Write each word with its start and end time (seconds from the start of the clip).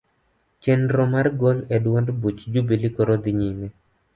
Chenro 0.63 1.03
mar 1.13 1.27
gol 1.43 1.57
e 1.75 1.77
duond 1.85 2.07
buch 2.23 2.39
jubilee 2.53 2.95
koro 2.95 3.15
dhi 3.23 3.31
nyime. 3.39 3.67